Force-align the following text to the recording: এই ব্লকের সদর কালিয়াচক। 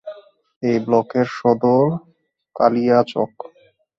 এই 0.63 0.77
ব্লকের 0.85 1.27
সদর 1.37 1.85
কালিয়াচক। 2.55 3.31